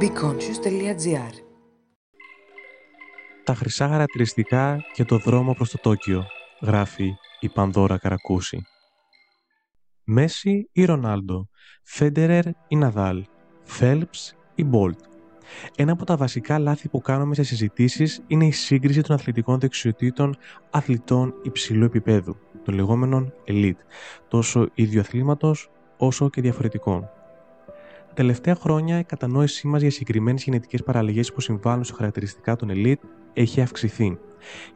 [0.00, 1.34] BeConscious.gr
[3.44, 6.26] Τα χρυσά χαρακτηριστικά και το δρόμο προς το Τόκιο,
[6.62, 8.62] γράφει η Πανδώρα Καρακούση.
[10.04, 11.48] Μέση ή Ρονάλντο,
[11.84, 13.24] Φέντερερ ή Ναδάλ,
[13.62, 15.00] Φέλπς ή Μπόλτ.
[15.76, 20.36] Ένα από τα βασικά λάθη που κάνουμε σε συζητήσεις είναι η σύγκριση των αθλητικών δεξιοτήτων
[20.70, 23.80] αθλητών υψηλού επίπεδου, των λεγόμενων elite,
[24.28, 27.10] τόσο ίδιου αθλήματος όσο και διαφορετικών.
[28.16, 32.70] Τα τελευταία χρόνια η κατανόησή μας για συγκεκριμένες γενετικές παραλλαγές που συμβάλλουν στα χαρακτηριστικά των
[32.72, 34.18] elite έχει αυξηθεί.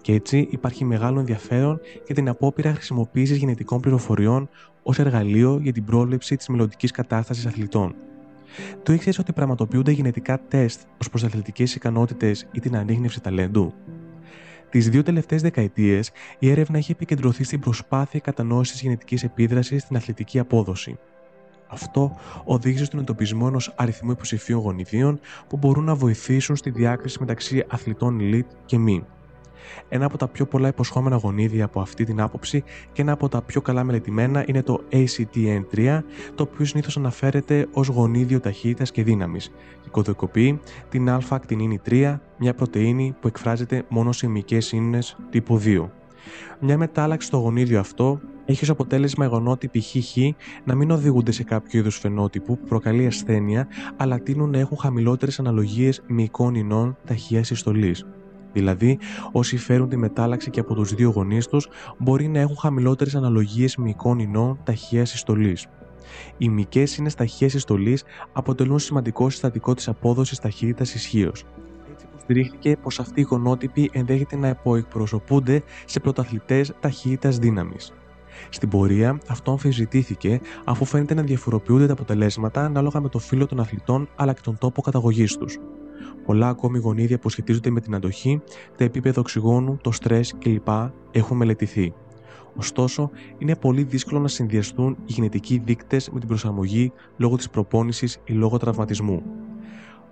[0.00, 4.48] Και έτσι υπάρχει μεγάλο ενδιαφέρον για την απόπειρα χρησιμοποίησης γενετικών πληροφοριών
[4.82, 7.94] ως εργαλείο για την πρόληψη της μελλοντικής κατάστασης αθλητών.
[8.82, 13.74] Το ήξερες ότι πραγματοποιούνται γενετικά τεστ ως προς αθλητικές ικανότητες ή την ανείχνευση ταλέντου;
[14.70, 19.96] Τις δύο τελευταίες δεκαετίες, η έρευνα έχει επικεντρωθεί στην προσπάθεια κατανόησης τη γενετικής επίδρασης στην
[19.96, 20.98] αθλητική απόδοση.
[21.70, 27.64] Αυτό οδήγησε στον εντοπισμό ενός αριθμού υποψηφίων γονιδίων που μπορούν να βοηθήσουν στη διάκριση μεταξύ
[27.68, 29.04] αθλητών elite και μη.
[29.88, 33.42] Ένα από τα πιο πολλά υποσχόμενα γονίδια από αυτή την άποψη και ένα από τα
[33.42, 36.00] πιο καλά μελετημένα είναι το ACTN3,
[36.34, 42.54] το οποίο συνήθως αναφέρεται ως γονίδιο ταχύτητας και δύναμης και κωδικοποιεί την α-ακτινίνη 3, μια
[42.54, 44.98] πρωτενη που εκφράζεται μόνο σε μυϊκέ ίνε
[45.30, 45.88] τύπου 2.
[46.60, 50.16] Μια μετάλλαξη στο γονίδιο αυτό έχεις ω αποτέλεσμα οι γονότυποι ΧΧ
[50.64, 55.38] να μην οδηγούνται σε κάποιο είδους φαινότυπου που προκαλεί ασθένεια, αλλά τείνουν να έχουν χαμηλότερες
[55.38, 58.06] αναλογίες μυϊκών ινών ταχείας συστολής.
[58.52, 58.98] Δηλαδή,
[59.32, 63.76] όσοι φέρουν τη μετάλλαξη και από τους δύο γονείς τους μπορεί να έχουν χαμηλότερες αναλογίες
[63.76, 65.66] μυϊκών ινών ταχείας συστολής.
[66.38, 71.44] Οι μυϊκές είναι ταχείας συστολής αποτελούν σημαντικό συστατικό της απόδοσης ταχύτητας ισχύως.
[71.92, 77.92] Έτσι υποστηρίχθηκε πως αυτοί οι γονότυποι ενδέχεται να υποεκπροσωπούνται σε πρωταθλητές ταχύτητας δύναμης.
[78.48, 83.60] Στην πορεία, αυτό αμφισβητήθηκε αφού φαίνεται να διαφοροποιούνται τα αποτελέσματα ανάλογα με το φύλλο των
[83.60, 85.58] αθλητών αλλά και τον τόπο καταγωγής τους.
[86.24, 88.42] Πολλά ακόμη γονίδια που σχετίζονται με την αντοχή,
[88.76, 90.68] τα επίπεδα οξυγόνου, το στρες κλπ.
[91.10, 91.92] έχουν μελετηθεί.
[92.56, 98.18] Ωστόσο, είναι πολύ δύσκολο να συνδυαστούν οι γενετικοί δείκτες με την προσαρμογή λόγω της προπόνησης
[98.24, 99.22] ή λόγω τραυματισμού.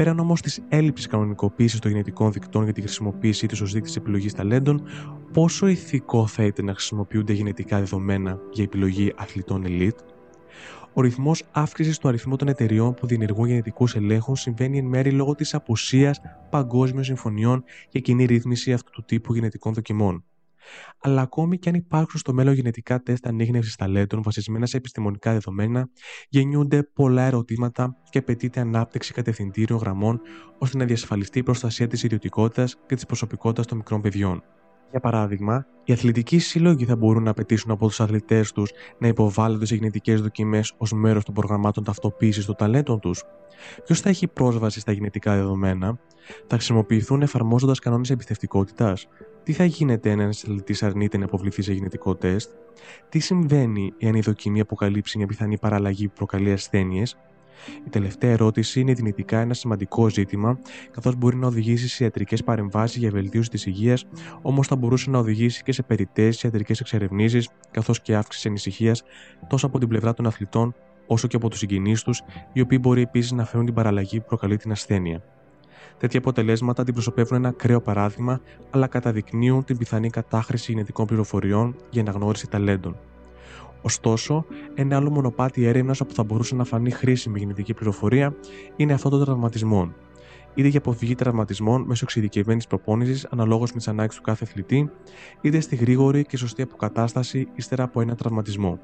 [0.00, 4.32] Πέραν όμως της έλλειψης κανονικοποίησης των γενετικών δικτών για τη χρησιμοποίησή τους ως δείκτη επιλογής
[4.32, 4.82] ταλέντων,
[5.32, 9.98] πόσο ηθικό θα ήταν να χρησιμοποιούνται γενετικά δεδομένα για επιλογή αθλητών elite;
[10.92, 15.34] Ο ρυθμός αύξησης του αριθμού των εταιριών που διενεργούν γενετικούς ελέγχους συμβαίνει εν μέρει λόγω
[15.34, 20.24] της απουσίας παγκόσμιων συμφωνιών για κοινή ρύθμιση αυτού του τύπου γενετικών δοκιμών.
[21.00, 25.88] Αλλά ακόμη και αν υπάρξουν στο μέλλον γενετικά τεστ ανείχνευσης ταλέντων βασισμένα σε επιστημονικά δεδομένα,
[26.28, 30.20] γεννιούνται πολλά ερωτήματα και απαιτείται ανάπτυξη κατευθυντήριων γραμμών
[30.58, 34.42] ώστε να διασφαλιστεί η προστασία της ιδιωτικότητας και της προσωπικότητας των μικρών παιδιών.
[34.90, 39.66] Για παράδειγμα, οι αθλητικοί σύλλογοι θα μπορούν να απαιτήσουν από τους αθλητές τους να υποβάλλονται
[39.66, 43.22] σε γενετικές δοκιμές ως μέρος των προγραμμάτων ταυτοποίησης των ταλέντων τους.
[43.84, 45.98] Ποιος θα έχει πρόσβαση στα γενετικά δεδομένα,
[46.46, 49.08] θα χρησιμοποιηθούν εφαρμόζοντας κανόνες εμπιστευτικότητας,
[49.42, 52.50] τι θα γίνεται αν ένας αθλητής αρνείται να υποβληθεί σε γενετικό τεστ,
[53.08, 57.16] τι συμβαίνει εάν η δοκιμή αποκαλύψει μια πιθανή παραλλαγή που προκαλεί ασθένειες,
[57.86, 60.58] η τελευταία ερώτηση είναι δυνητικά ένα σημαντικό ζήτημα,
[60.90, 64.06] καθώς μπορεί να οδηγήσει σε ιατρικές παρεμβάσεις για βελτίωση της υγείας,
[64.42, 69.02] όμως θα μπορούσε να οδηγήσει και σε περιττές ιατρικές εξερευνήσεις, καθώς και αύξηση ανησυχίας
[69.48, 70.74] τόσο από την πλευρά των αθλητών
[71.06, 72.22] όσο και από τους συγγενείς τους,
[72.52, 75.22] οι οποίοι μπορεί επίσης να φέρουν την παραλλαγή που προκαλεί την ασθένεια.
[75.98, 82.48] Τέτοια αποτελέσματα αντιπροσωπεύουν ένα ακραίο παράδειγμα, αλλά καταδεικνύουν την πιθανή κατάχρηση γενετικών πληροφοριών για αναγνώριση
[82.48, 82.96] ταλέντων.
[83.82, 88.34] Ωστόσο, ένα άλλο μονοπάτι έρευνας που θα μπορούσε να φανεί χρήσιμη γενετική πληροφορία
[88.76, 89.94] είναι αυτό των τραυματισμών.
[90.54, 94.90] Είτε για αποφυγή τραυματισμών μέσω εξειδικευμένης προπόνησης αναλόγως με τις ανάγκες του κάθε αθλητή,
[95.40, 98.78] είτε στη γρήγορη και σωστή αποκατάσταση ύστερα από ένα τραυματισμό.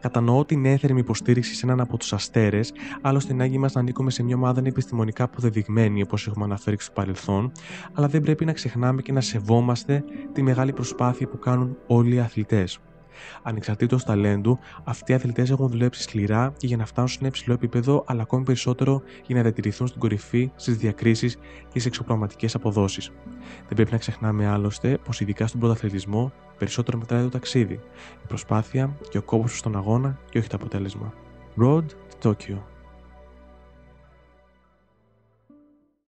[0.00, 4.10] Κατανοώ την έθερμη υποστήριξη σε έναν από τους αστέρες, άλλωστε την ανάγκη μας να ανήκουμε
[4.10, 7.52] σε μια ομάδα επιστημονικά αποδεδειγμένη, όπως έχουμε αναφέρει στο παρελθόν,
[7.92, 12.20] αλλά δεν πρέπει να ξεχνάμε και να σεβόμαστε τη μεγάλη προσπάθεια που κάνουν όλοι οι
[12.20, 12.78] αθλητές.
[13.42, 17.54] Ανεξαρτήτως ταλέντου, αυτοί οι αθλητές έχουν δουλέψει σκληρά και για να φτάσουν σε ένα υψηλό
[17.54, 23.10] επίπεδο, αλλά ακόμη περισσότερο για να διατηρηθούν στην κορυφή στις διακρίσεις και στις εξωπραγματικές αποδόσεις.
[23.66, 27.74] Δεν πρέπει να ξεχνάμε άλλωστε πως ειδικά στον πρωταθλητισμό περισσότερο μετράει το ταξίδι,
[28.22, 31.12] η προσπάθεια και ο κόπος στον αγώνα και όχι το αποτέλεσμα.
[31.60, 31.84] Road
[32.20, 32.73] to Tokyo